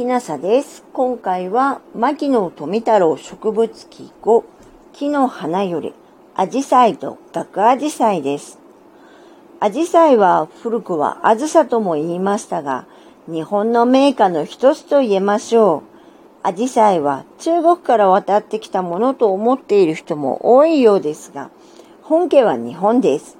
[0.00, 0.82] きなさです。
[0.94, 4.44] 今回は、牧野富太郎植物記5、
[4.94, 5.92] 木の花より、
[6.34, 8.58] アジサイと学アジサイです。
[9.60, 12.86] アジサイは古くはアズサとも言いましたが、
[13.26, 15.82] 日本の名家の一つと言えましょ
[16.44, 16.48] う。
[16.48, 21.50] アジサイは中国から渡ってきたものと思っている人も多いようですが、
[22.00, 23.36] 本家は日本です。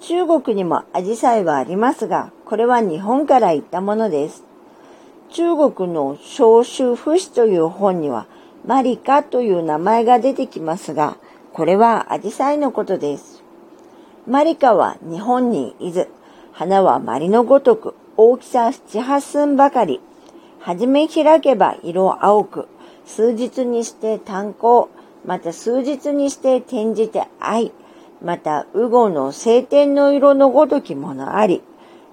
[0.00, 4.49] 中国にもアジサイはありますが、これは日本から行ったものです。
[5.32, 8.26] 中国の小州不死という本には、
[8.66, 11.16] マリカという名前が出てきますが、
[11.52, 13.42] これはアジサイのことです。
[14.26, 16.08] マリカは日本にいず、
[16.52, 20.00] 花はマリのごとく、大きさ七八寸ばかり。
[20.58, 22.68] はじめ開けば色青く、
[23.06, 24.88] 数日にして炭鉱、
[25.24, 27.72] また数日にして転じて愛、
[28.20, 31.62] また、ウゴの晴天の色のごときものあり、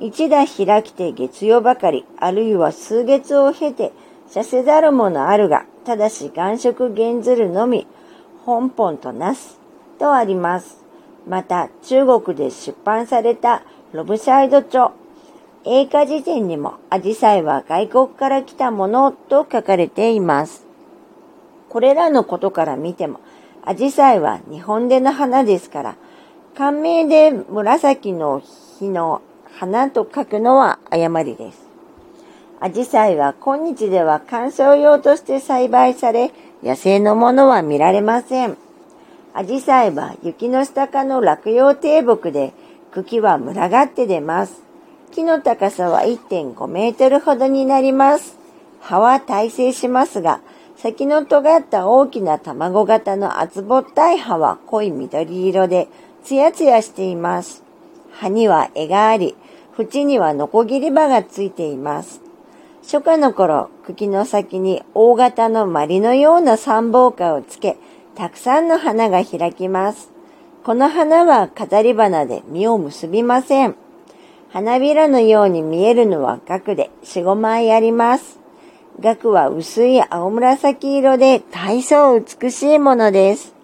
[0.00, 3.92] 一打開きて月夜ばかり、あるいは数月を経て、
[4.28, 7.86] させざるものあるが、ただし願色減ずるのみ、
[8.44, 9.58] 本本となす、
[9.98, 10.84] とあります。
[11.26, 14.92] また、中国で出版されたロブサイド著、
[15.64, 20.64] 英華辞典にも、アジサイは外国から来たものと書かれています。
[21.68, 23.20] これらのことから見ても、
[23.64, 25.96] アジサイは日本での花ですから、
[26.56, 28.40] 感銘で紫の
[28.78, 29.22] 日の
[29.60, 31.66] 花と書くのは誤りです。
[32.60, 36.30] アジサイは今日では観賞用として栽培され、
[36.62, 38.56] 野生のものは見られません。
[39.34, 42.52] アジサイは雪の下かの落葉低木で、
[42.92, 44.62] 茎は群がって出ます。
[45.10, 48.38] 木の高さは1.5メートルほどになります。
[48.80, 50.38] 葉は耐性しますが、
[50.76, 55.88] 先の尖った大きな卵型の厚ぼったい葉は濃い緑色で、
[56.22, 57.64] ツヤツヤしています。
[58.12, 59.34] 葉には柄があり、
[59.78, 62.20] 縁にはノコギリ刃がついています。
[62.82, 67.76] 初夏の頃、茎の先に大型の鞠のような三宝花をつけ、
[68.14, 70.10] たくさんの花が開きます。
[70.64, 73.76] この花は飾り花で実を結びません。
[74.50, 78.38] 花びらのように見えるのは額で4、5枚あります。
[79.00, 83.54] 額は薄い青紫色で大層美しいものです。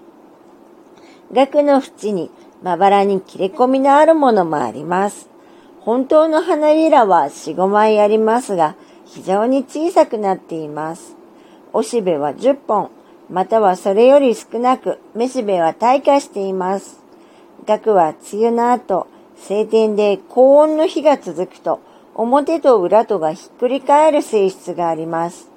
[1.32, 2.30] 額の縁に
[2.62, 5.33] まばらに切れ込みのあるものもあります。
[5.84, 8.74] 本当の花びらは4、5枚ありますが、
[9.04, 11.14] 非常に小さくなっています。
[11.74, 12.90] おしべは10本、
[13.28, 17.04] またはそれより少なく、めしべは退化しています。
[17.66, 19.06] 額は梅雨の後、
[19.36, 21.80] 晴天で高温の日が続くと、
[22.14, 25.50] 表と裏とがひっくり返る性質があります。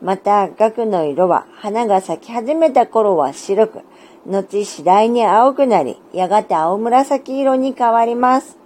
[0.00, 3.80] また、額の色は花が咲き始めた頃は白く、
[4.24, 8.63] 後次第に青くなり、やがて青紫色に変わります。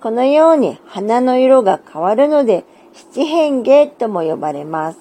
[0.00, 4.98] このように花の色が変わるので、七変化とも呼ばれます。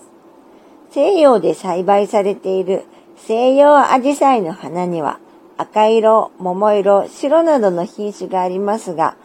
[0.91, 2.83] 西洋で栽培されている
[3.17, 5.19] 西洋アジサイの花には
[5.57, 9.15] 赤色、桃色、白などの品種がありますが、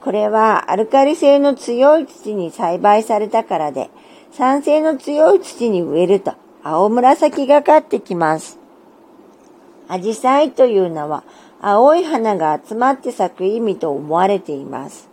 [0.00, 3.90] これはアルカリ性の強い土に栽培されたからで、
[4.32, 8.58] 酸性の強い土に植えると青紫がかってきます。
[9.88, 11.24] アジサイというのは
[11.60, 15.09] 青い花が集まって咲く意味と思われています。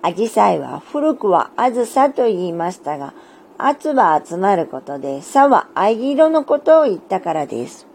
[0.00, 3.14] アジサイは古くはあずさと言いましたが、
[3.58, 7.86] 圧は集まることで、さは藍色のことを言ったからです。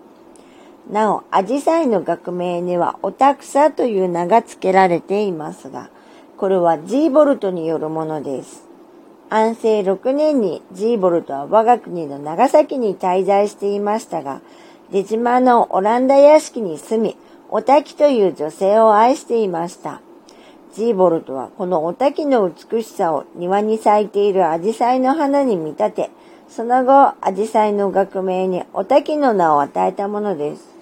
[0.91, 5.89] なお、アジサイの学名にはオタクサという名が付けられていますが、
[6.35, 8.67] これはジーボルトによるものです。
[9.29, 14.41] 安政6年にジーボルトは我が国の長崎に滞在していましたが、
[14.91, 17.17] 出島のオランダ屋敷に住み、
[17.49, 20.01] おたきという女性を愛していました。
[20.75, 26.09] ジーボルトはこのおたきの美しさを庭に咲いているアジサイの花に見立て、
[26.49, 30.73] その後、アジサイの学名におたきの名を与えたものです。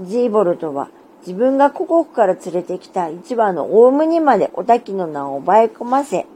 [0.00, 0.88] ジーボルトは
[1.20, 6.26] 自分が故国から連れてきた一羽のオウムにまでおたきの名を奪い込ませ、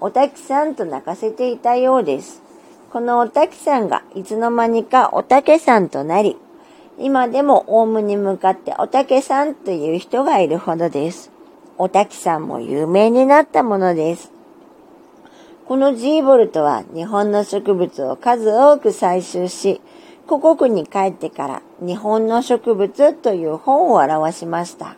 [0.00, 2.42] おたきさんと泣かせていたようです。
[2.90, 6.36] このおたきさんがいつの間にかおたけさんとなり、
[6.98, 11.30] 今でもオウムに向かっておたけさんという人がいるほどです。
[11.78, 14.30] おたきさんも有名になったものです。
[15.66, 19.80] このジーボルトは日本の植物を数多く採集し、
[20.26, 24.96] 故国に帰ってから日本の植物という本を表しました。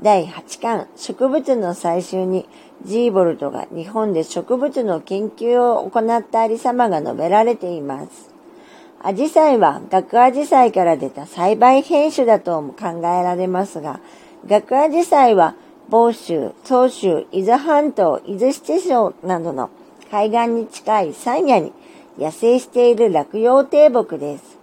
[0.00, 2.48] 第8巻植物の採集に
[2.84, 8.30] ジーボルトが日本で植物の研究を行ったありさまが述べられています。
[9.00, 14.00] アジサイは学アジサイから出た栽培品種だと考えられますが、
[14.46, 15.54] 学アジサイは
[15.92, 19.68] 房州、総州、伊豆半島、伊豆七省などの
[20.10, 21.74] 海岸に近い山野に
[22.18, 24.58] 野生している落葉低木です。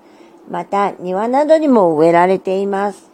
[0.49, 3.11] また庭などにも植えられています。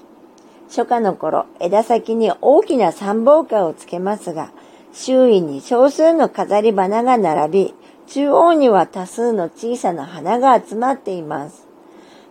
[0.70, 4.52] 初夏の頃、枝先に大きな三宝花をつけますが、
[4.94, 7.74] 周囲に少数の飾り花が並び、
[8.08, 11.68] 中央には多数の小さな花が集まっています。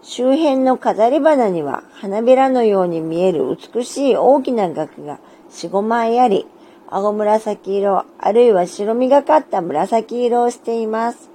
[0.01, 5.19] 周辺の飾り花には花びらのように見える美しい大きな額が
[5.55, 6.47] 4、5枚あり、
[6.89, 11.31] 青紫色、あるいは白みがかった紫色をしています。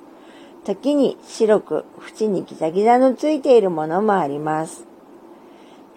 [0.65, 1.85] 時に白く
[2.19, 4.85] 縁にギザギザのついているものもあります。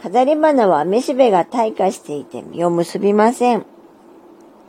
[0.00, 3.66] 飾り花はめしべが退化していて実を結びません。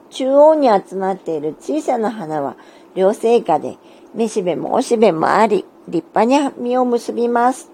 [0.09, 2.56] 中央に集まっている小さな花は
[2.95, 3.77] 両生花で、
[4.13, 7.72] めしべもおしべもあり、立派に実を結びます。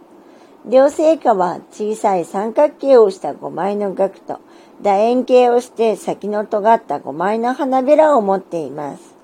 [0.65, 4.39] 両生花は小さい三角形をした5枚の額と
[4.81, 9.15] 楕円形をして先の尖った5枚の花びらを持っています。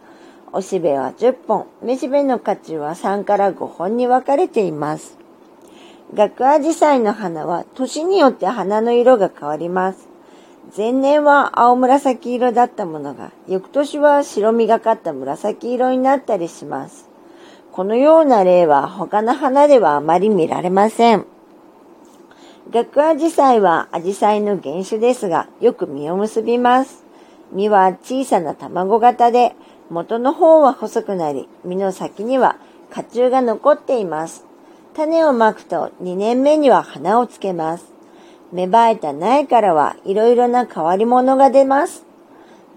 [0.53, 5.17] おしべは10本、めしべの価値は3から5本に分かれています。
[6.13, 10.07] 学アジサイの花は年によって花の色が変わります。
[10.75, 17.14] 前年は青紫色だったものが、翌年は白みがかった紫色になったりします。
[17.75, 21.25] このような例は他の花ではあまり見られません。
[22.71, 27.03] 学アジサイはアジサイの原種ですが、よく実を結びます。
[27.51, 29.57] 実は小さな卵型で、
[29.89, 32.55] 元の方は細くなり、実の先には
[32.91, 34.45] 花虫が残っています。
[34.93, 37.91] 種をまくと2年目には花をつけます。
[38.53, 42.05] 芽生えた苗からはいろいろな変わり者が出ます。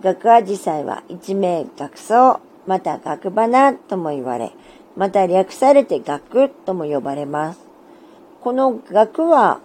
[0.02, 4.50] 学アジサイは一名学草、また学花とも言われ、
[4.98, 7.60] また略されて学とも呼ばれます。
[8.42, 9.60] この学は、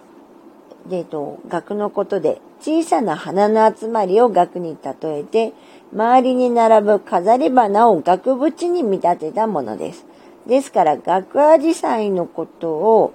[0.90, 5.52] えっと、学のことで小さな花の集まりを学に例えて、
[5.92, 10.06] 周りに並ぶ飾り花を額縁に見立てたものです。
[10.46, 13.12] ですから、額アジサイのことを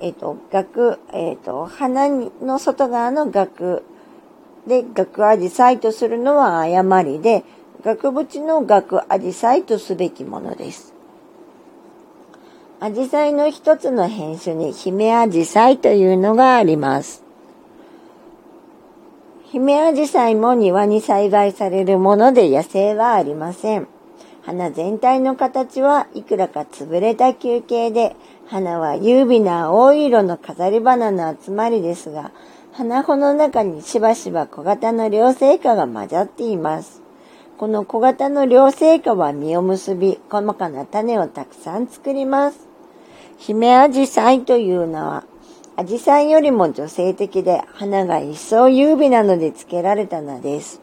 [0.00, 2.08] えっ、ー、と、額、えっ、ー、と、鼻
[2.42, 3.82] の外側の額
[4.66, 7.44] で、額アジサイとするのは誤りで、
[7.82, 10.95] 額縁の額アジサイとすべきものです。
[12.78, 17.24] アジサイの一つの品種に姫アジサイというのがあります。
[19.44, 23.88] 姫アジサイも庭に栽培されるもので野生はありません。
[24.42, 28.14] 花全体の形はいくらか潰れた球形で、
[28.46, 32.30] 花は優美な青色の飾り花の集まりですが、
[32.74, 37.05] 花穂の中にしばしば小型の両生花が混ざっています。
[37.58, 42.68] この小型の両生花は実を結び、細かな種をたくさん作ります。
[43.38, 45.24] 姫アジサイというのは、
[45.74, 50.82] アジサイよりも女性的で、花が一層優美なので付けられたのです。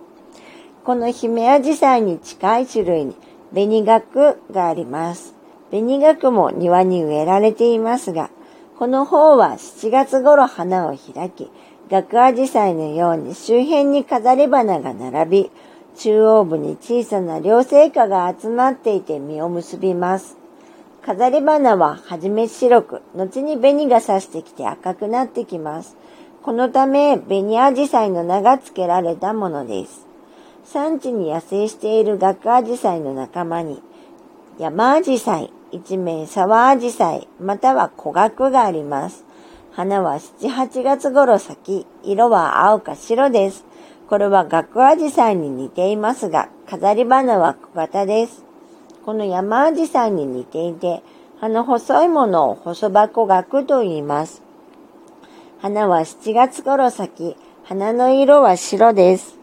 [0.83, 3.15] この姫アジサイに近い種類に、
[3.53, 5.35] 紅学があります。
[5.69, 8.31] 紅学も庭に植えられていますが、
[8.79, 11.51] この方は7月頃花を開き、
[11.91, 15.51] 学アジサイのように周辺に飾り花が並び、
[15.95, 20.37] 中央部に小さな両生花が集まっていて実を結びます。
[21.01, 25.95] 飾り花ははじめ白く、後に紅が差してきて赤くなってきます。
[26.41, 30.07] このため、紅アジサイの名が付けられたものです。
[30.65, 33.81] 産地に野生している学アジサイの仲間に、
[34.57, 39.25] 山アジサイ、一名沢アジサイ、または古学があります。
[39.71, 43.65] 花は7、8月頃咲き、色は青か白です。
[44.09, 48.43] これは学アジサイに似ていますが、飾り花は小型です。
[49.05, 51.01] この山アジサイに似ていて、
[51.39, 54.41] 葉の細いものを細箱学と言います。
[55.59, 59.37] 花は7月頃咲き、花の色は白です。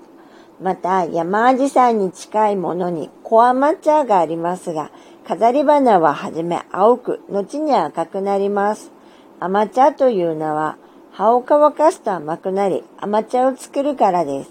[0.61, 4.91] また、山アジサイに近いものにコアマッチャーがありますが、
[5.27, 8.93] 飾り花ははじめ青く、後に赤くなります。
[9.41, 10.77] アマチャという名は、
[11.21, 14.51] 葉を乾かすと甘くなり、甘茶を作るからです。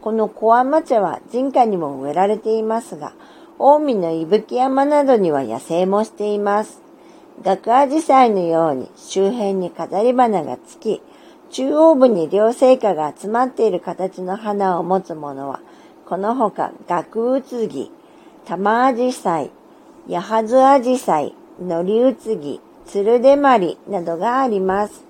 [0.00, 3.12] このコアマ茶は人家にも植えられていますが、
[3.58, 6.80] 近江の伊吹山などには野生もしています。
[7.42, 11.02] 学アジサイのように周辺に飾り花がつき、
[11.50, 15.60] 中央部に両生花が集まっている形の花を持つものは、
[16.06, 17.92] このほか、学うつぎ、
[18.46, 19.50] 玉あじさい、
[20.08, 25.04] やはずあじさい、のりうつぎ、つるでまりなどがあります。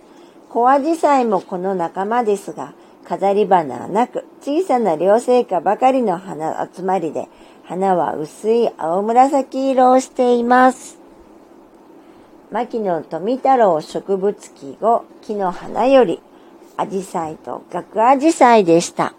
[0.48, 2.72] 小アジサイもこの仲間ですが、
[3.04, 7.28] 飾り花はなく、小さな両生花ばかりの花集まりで、
[7.64, 10.98] 花は薄い青紫色をしています。
[12.50, 16.20] 牧野富太郎植物記後、木の花より、
[16.76, 19.14] アジサイと学アジサイでした。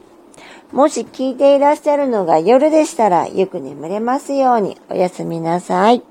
[0.72, 6.04] もし聞いていらっしゃるのが夜でしたらよく眠れますようにおやすみなさい。